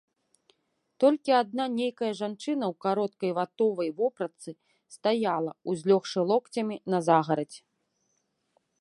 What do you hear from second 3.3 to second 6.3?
ватовай вопратцы стаяла, узлёгшы